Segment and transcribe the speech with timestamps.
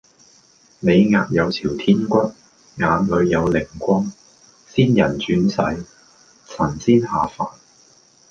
[0.79, 2.33] 你額有朝天骨，
[2.77, 4.11] 眼裡有靈光，
[4.67, 5.85] 仙人轉世，
[6.47, 7.47] 神仙下凡